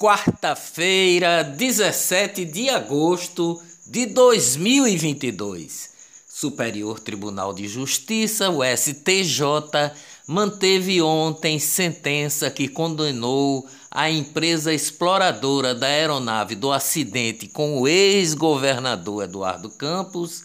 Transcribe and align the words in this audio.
quarta-feira, 0.00 1.44
17 1.44 2.46
de 2.46 2.70
agosto 2.70 3.60
de 3.86 4.06
2022. 4.06 5.90
Superior 6.26 6.98
Tribunal 6.98 7.52
de 7.52 7.68
Justiça, 7.68 8.48
o 8.48 8.64
STJ, 8.64 9.92
manteve 10.26 11.02
ontem 11.02 11.58
sentença 11.58 12.50
que 12.50 12.66
condenou 12.66 13.68
a 13.90 14.10
empresa 14.10 14.72
exploradora 14.72 15.74
da 15.74 15.88
aeronave 15.88 16.54
do 16.54 16.72
acidente 16.72 17.46
com 17.46 17.78
o 17.78 17.86
ex-governador 17.86 19.24
Eduardo 19.24 19.68
Campos 19.68 20.44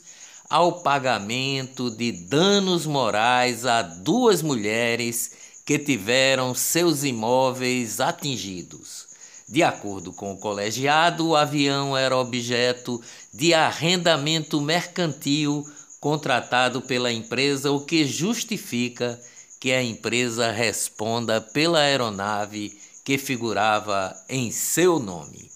ao 0.49 0.81
pagamento 0.81 1.89
de 1.89 2.11
danos 2.11 2.85
morais 2.85 3.65
a 3.65 3.81
duas 3.81 4.41
mulheres 4.41 5.31
que 5.65 5.79
tiveram 5.79 6.53
seus 6.53 7.05
imóveis 7.05 8.01
atingidos. 8.01 9.04
De 9.47 9.61
acordo 9.61 10.11
com 10.11 10.33
o 10.33 10.37
colegiado, 10.37 11.27
o 11.27 11.35
avião 11.35 11.95
era 11.95 12.17
objeto 12.17 12.99
de 13.31 13.53
arrendamento 13.53 14.59
mercantil 14.59 15.63
contratado 15.99 16.81
pela 16.81 17.11
empresa, 17.11 17.71
o 17.71 17.79
que 17.79 18.05
justifica 18.05 19.19
que 19.59 19.71
a 19.71 19.83
empresa 19.83 20.51
responda 20.51 21.39
pela 21.39 21.79
aeronave 21.79 22.75
que 23.03 23.19
figurava 23.19 24.15
em 24.27 24.51
seu 24.51 24.97
nome. 24.97 25.49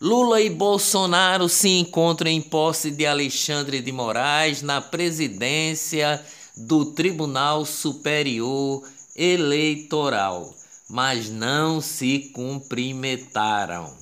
Lula 0.00 0.40
e 0.40 0.48
Bolsonaro 0.48 1.48
se 1.48 1.70
encontram 1.70 2.30
em 2.30 2.40
posse 2.40 2.88
de 2.88 3.04
Alexandre 3.04 3.80
de 3.80 3.90
Moraes 3.90 4.62
na 4.62 4.80
presidência 4.80 6.24
do 6.56 6.84
Tribunal 6.84 7.64
Superior 7.66 8.88
Eleitoral 9.16 10.54
mas 10.88 11.28
não 11.28 11.80
se 11.80 12.30
cumprimentaram. 12.32 13.92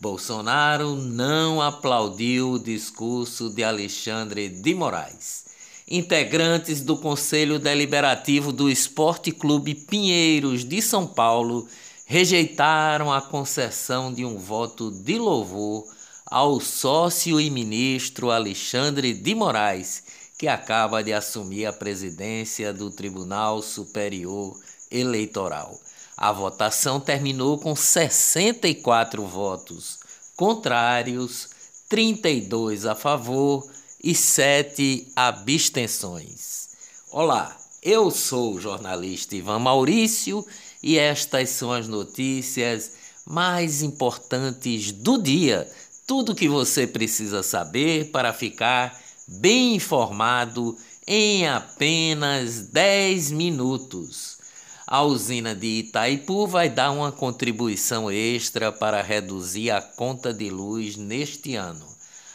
Bolsonaro 0.00 0.96
não 0.96 1.60
aplaudiu 1.60 2.52
o 2.52 2.58
discurso 2.58 3.50
de 3.50 3.62
Alexandre 3.62 4.48
de 4.48 4.74
Moraes. 4.74 5.44
Integrantes 5.88 6.80
do 6.80 6.96
Conselho 6.96 7.58
Deliberativo 7.58 8.52
do 8.52 8.70
Esporte 8.70 9.30
Clube 9.30 9.74
Pinheiros 9.74 10.64
de 10.64 10.80
São 10.80 11.06
Paulo 11.06 11.68
rejeitaram 12.06 13.12
a 13.12 13.20
concessão 13.20 14.12
de 14.12 14.24
um 14.24 14.38
voto 14.38 14.90
de 14.90 15.18
louvor 15.18 15.86
ao 16.26 16.58
sócio 16.58 17.40
e 17.40 17.50
ministro 17.50 18.30
Alexandre 18.30 19.12
de 19.12 19.34
Moraes, 19.34 20.02
que 20.38 20.48
acaba 20.48 21.02
de 21.02 21.12
assumir 21.12 21.66
a 21.66 21.72
presidência 21.72 22.72
do 22.72 22.90
Tribunal 22.90 23.62
Superior 23.62 24.58
Eleitoral. 24.90 25.78
A 26.16 26.30
votação 26.30 27.00
terminou 27.00 27.58
com 27.58 27.74
64 27.74 29.26
votos 29.26 29.98
contrários, 30.36 31.48
32 31.88 32.86
a 32.86 32.94
favor 32.94 33.68
e 34.02 34.14
7 34.14 35.12
abstenções. 35.16 36.68
Olá, 37.10 37.56
eu 37.82 38.10
sou 38.10 38.54
o 38.54 38.60
jornalista 38.60 39.34
Ivan 39.34 39.58
Maurício 39.58 40.46
e 40.82 40.98
estas 40.98 41.50
são 41.50 41.72
as 41.72 41.88
notícias 41.88 42.92
mais 43.26 43.82
importantes 43.82 44.92
do 44.92 45.20
dia. 45.20 45.68
Tudo 46.06 46.34
que 46.34 46.48
você 46.48 46.86
precisa 46.86 47.42
saber 47.42 48.10
para 48.12 48.32
ficar 48.32 49.00
bem 49.26 49.74
informado 49.76 50.76
em 51.06 51.48
apenas 51.48 52.60
10 52.60 53.32
minutos. 53.32 54.43
A 54.86 55.02
usina 55.02 55.54
de 55.54 55.78
Itaipu 55.78 56.46
vai 56.46 56.68
dar 56.68 56.90
uma 56.90 57.10
contribuição 57.10 58.10
extra 58.10 58.70
para 58.70 59.00
reduzir 59.00 59.70
a 59.70 59.80
conta 59.80 60.30
de 60.32 60.50
luz 60.50 60.96
neste 60.96 61.56
ano. 61.56 61.86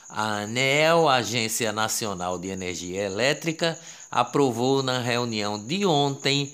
A 0.10 0.40
ANEEL, 0.40 1.08
Agência 1.08 1.72
Nacional 1.72 2.40
de 2.40 2.48
Energia 2.48 3.04
Elétrica, 3.04 3.78
aprovou 4.10 4.82
na 4.82 5.00
reunião 5.00 5.64
de 5.64 5.86
ontem 5.86 6.52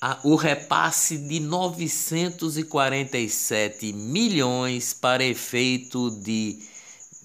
a, 0.00 0.20
o 0.22 0.36
repasse 0.36 1.18
de 1.18 1.40
947 1.40 3.92
milhões 3.92 4.94
para 4.94 5.24
efeito 5.24 6.08
de 6.10 6.60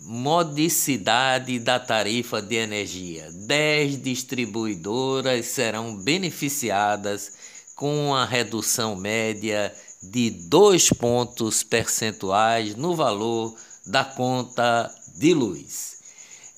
modicidade 0.02 1.60
da 1.60 1.80
tarifa 1.80 2.42
de 2.42 2.56
energia. 2.56 3.30
Dez 3.32 4.02
distribuidoras 4.02 5.46
serão 5.46 5.96
beneficiadas 5.96 7.34
com 7.80 8.14
a 8.14 8.26
redução 8.26 8.94
média 8.94 9.74
de 10.04 10.30
dois 10.30 10.90
pontos 10.90 11.64
percentuais 11.64 12.76
no 12.76 12.94
valor 12.94 13.56
da 13.86 14.04
conta 14.04 14.94
de 15.16 15.34
luz. 15.34 16.00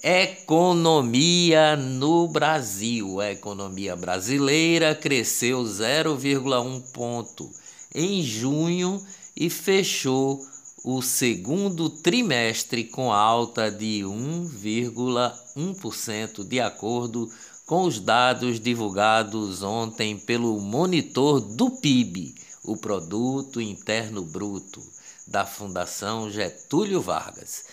Economia 0.01 1.75
no 1.75 2.27
Brasil. 2.27 3.21
A 3.21 3.33
economia 3.33 3.95
brasileira 3.95 4.95
cresceu 4.95 5.63
0,1 5.63 6.81
ponto 6.91 7.51
em 7.93 8.23
junho 8.23 8.99
e 9.37 9.47
fechou 9.47 10.43
o 10.83 11.03
segundo 11.03 11.87
trimestre 11.87 12.85
com 12.85 13.13
alta 13.13 13.69
de 13.69 14.01
1,1%, 14.03 16.43
de 16.43 16.59
acordo 16.59 17.29
com 17.65 17.83
os 17.83 17.99
dados 17.99 18.59
divulgados 18.59 19.63
ontem 19.63 20.17
pelo 20.17 20.59
monitor 20.59 21.39
do 21.39 21.69
PIB, 21.69 22.35
o 22.63 22.75
Produto 22.77 23.61
Interno 23.61 24.23
Bruto, 24.23 24.81
da 25.27 25.45
Fundação 25.45 26.29
Getúlio 26.29 27.01
Vargas. 27.01 27.63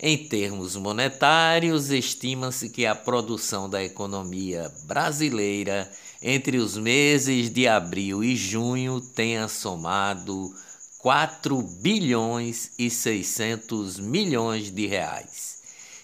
Em 0.00 0.16
termos 0.16 0.76
monetários, 0.76 1.90
estima-se 1.90 2.68
que 2.68 2.86
a 2.86 2.94
produção 2.94 3.68
da 3.68 3.82
economia 3.82 4.72
brasileira 4.84 5.90
entre 6.22 6.58
os 6.58 6.76
meses 6.76 7.50
de 7.50 7.66
abril 7.66 8.22
e 8.22 8.36
junho 8.36 9.00
tenha 9.00 9.48
somado 9.48 10.54
4 10.98 11.60
bilhões 11.80 12.70
e 12.78 12.88
600 12.88 13.98
milhões 13.98 14.70
de 14.70 14.86
reais. 14.86 15.57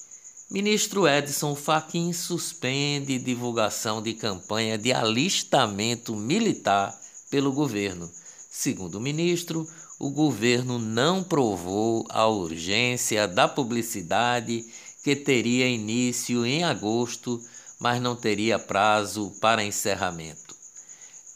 Ministro 0.50 1.07
Edson 1.07 1.56
Fachin 1.56 2.12
suspende 2.12 3.18
divulgação 3.18 4.01
de 4.01 4.15
campanha 4.15 4.77
de 4.77 4.92
alistamento 4.92 6.13
militar 6.13 6.94
pelo 7.30 7.53
governo. 7.53 8.12
Segundo 8.50 8.95
o 8.95 9.01
ministro, 9.01 9.65
o 10.01 10.09
governo 10.09 10.77
não 10.80 11.24
provou 11.24 12.07
a 12.09 12.25
urgência 12.25 13.27
da 13.27 13.48
publicidade 13.48 14.65
que 15.03 15.15
teria 15.15 15.68
início 15.68 16.44
em 16.44 16.63
agosto, 16.63 17.39
mas 17.80 18.01
não 18.01 18.15
teria 18.15 18.57
prazo 18.57 19.31
para 19.39 19.63
encerramento. 19.63 20.56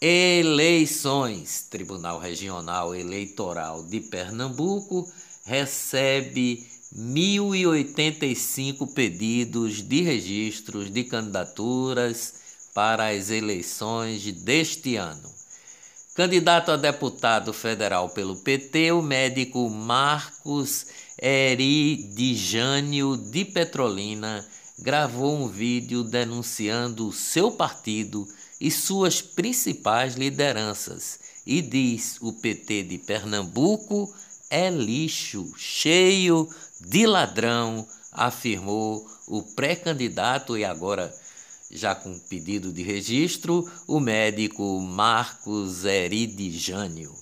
Eleições. 0.01 1.67
Tribunal 1.69 2.17
Regional 2.17 2.95
Eleitoral 2.95 3.83
de 3.83 3.99
Pernambuco 3.99 5.07
recebe 5.45 6.65
1.085 6.91 8.95
pedidos 8.95 9.83
de 9.83 10.01
registros 10.01 10.89
de 10.89 11.03
candidaturas 11.03 12.33
para 12.73 13.09
as 13.09 13.29
eleições 13.29 14.23
deste 14.31 14.95
ano. 14.95 15.34
Candidato 16.15 16.71
a 16.71 16.77
deputado 16.77 17.51
federal 17.51 18.07
pelo 18.07 18.37
PT, 18.37 18.93
o 18.93 19.01
médico 19.01 19.69
Marcos 19.69 20.85
Eridijânio 21.21 23.17
de 23.17 23.43
Petrolina 23.43 24.47
gravou 24.79 25.35
um 25.35 25.49
vídeo 25.49 26.05
denunciando 26.05 27.11
seu 27.11 27.51
partido 27.51 28.25
e 28.61 28.71
suas 28.71 29.21
principais 29.21 30.15
lideranças. 30.15 31.19
E 31.45 31.61
diz: 31.61 32.17
o 32.21 32.31
PT 32.31 32.83
de 32.83 32.97
Pernambuco 32.97 34.09
é 34.49 34.69
lixo, 34.69 35.51
cheio 35.57 36.47
de 36.79 37.05
ladrão, 37.05 37.85
afirmou 38.13 39.05
o 39.27 39.43
pré-candidato 39.43 40.57
e 40.57 40.63
agora 40.63 41.13
já 41.75 41.93
com 41.93 42.17
pedido 42.17 42.71
de 42.71 42.81
registro, 42.81 43.69
o 43.87 43.99
médico 43.99 44.79
Marcos 44.79 45.85
Eridijânio. 45.85 47.13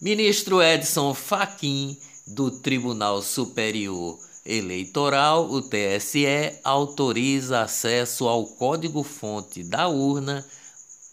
Ministro 0.00 0.62
Edson 0.62 1.14
Fachin, 1.14 1.96
do 2.26 2.50
Tribunal 2.50 3.22
Superior 3.22 4.18
Eleitoral, 4.44 5.50
o 5.50 5.60
TSE, 5.60 6.58
autoriza 6.64 7.62
acesso 7.62 8.26
ao 8.26 8.46
código-fonte 8.46 9.62
da 9.62 9.88
urna 9.88 10.44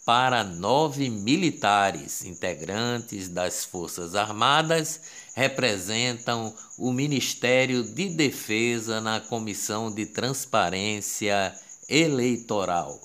para 0.07 0.42
nove 0.42 1.10
militares 1.10 2.24
integrantes 2.24 3.27
das 3.27 3.65
Forças 3.65 4.15
Armadas 4.15 5.01
representam 5.36 6.56
o 6.77 6.94
Ministério 6.94 7.83
de 7.83 8.07
Defesa 8.07 9.01
na 9.01 9.19
Comissão 9.19 9.92
de 9.94 10.06
Transparência 10.06 11.53
eleitoral. 11.88 13.00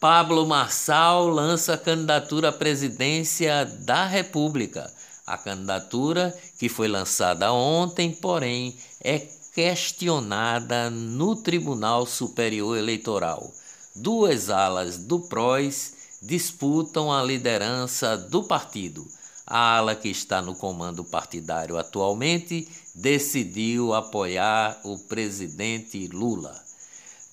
Pablo 0.00 0.46
Marçal 0.46 1.26
lança 1.26 1.76
candidatura 1.76 2.50
à 2.50 2.52
presidência 2.52 3.64
da 3.64 4.06
República. 4.06 4.90
A 5.26 5.36
candidatura, 5.36 6.32
que 6.58 6.68
foi 6.68 6.88
lançada 6.88 7.52
ontem, 7.52 8.12
porém, 8.12 8.78
é 9.02 9.18
questionada 9.54 10.88
no 10.88 11.34
Tribunal 11.34 12.06
Superior 12.06 12.78
Eleitoral. 12.78 13.52
Duas 13.94 14.50
alas 14.50 14.96
do 14.96 15.18
PROS 15.18 15.94
disputam 16.22 17.12
a 17.12 17.22
liderança 17.22 18.16
do 18.16 18.44
partido. 18.44 19.04
A 19.44 19.78
ala 19.78 19.96
que 19.96 20.08
está 20.08 20.40
no 20.40 20.54
comando 20.54 21.02
partidário 21.02 21.76
atualmente 21.76 22.68
decidiu 22.94 23.94
apoiar 23.94 24.78
o 24.84 24.96
presidente 24.98 26.06
Lula. 26.06 26.67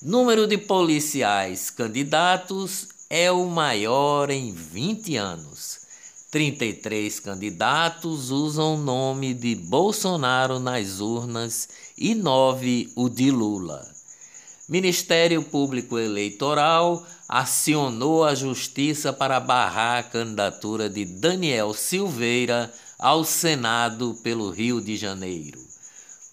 Número 0.00 0.46
de 0.46 0.56
policiais 0.56 1.70
candidatos 1.70 2.88
é 3.10 3.30
o 3.30 3.46
maior 3.46 4.30
em 4.30 4.52
20 4.52 5.16
anos. 5.16 5.85
33 6.30 7.20
candidatos 7.20 8.30
usam 8.30 8.74
o 8.74 8.78
nome 8.78 9.32
de 9.32 9.54
Bolsonaro 9.54 10.58
nas 10.58 11.00
urnas 11.00 11.68
e 11.96 12.16
9 12.16 12.92
o 12.96 13.08
de 13.08 13.30
Lula. 13.30 13.86
Ministério 14.68 15.40
Público 15.44 15.96
Eleitoral 15.96 17.06
acionou 17.28 18.24
a 18.24 18.34
Justiça 18.34 19.12
para 19.12 19.38
barrar 19.38 20.00
a 20.00 20.02
candidatura 20.02 20.90
de 20.90 21.04
Daniel 21.04 21.72
Silveira 21.72 22.72
ao 22.98 23.24
Senado 23.24 24.18
pelo 24.24 24.50
Rio 24.50 24.80
de 24.80 24.96
Janeiro. 24.96 25.64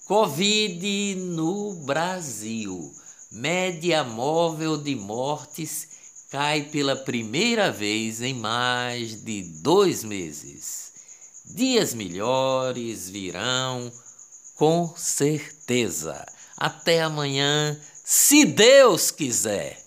Covid 0.05 1.15
no 1.15 1.75
Brasil. 1.85 2.91
Média 3.31 4.03
móvel 4.03 4.75
de 4.77 4.95
mortes 4.95 5.87
cai 6.33 6.63
pela 6.63 6.95
primeira 6.95 7.71
vez 7.71 8.19
em 8.19 8.33
mais 8.33 9.23
de 9.23 9.43
dois 9.43 10.03
meses. 10.03 10.91
Dias 11.45 11.93
melhores 11.93 13.07
virão, 13.07 13.91
com 14.55 14.91
certeza. 14.97 16.25
Até 16.57 17.03
amanhã, 17.03 17.79
se 18.03 18.45
Deus 18.45 19.11
quiser. 19.11 19.82